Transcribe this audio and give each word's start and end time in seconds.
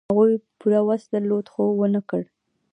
هغوی 0.09 0.33
پوره 0.59 0.79
وس 0.87 1.03
درلود، 1.13 1.45
خو 1.53 1.63
و 1.79 1.83
نه 1.95 2.01
کړ. 2.09 2.21